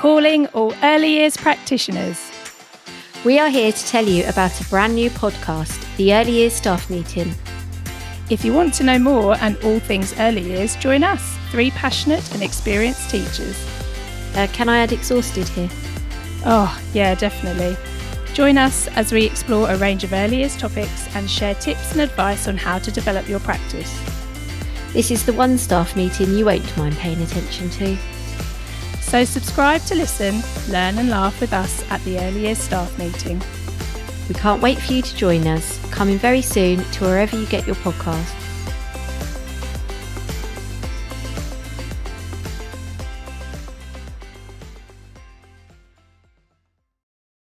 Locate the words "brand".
4.70-4.94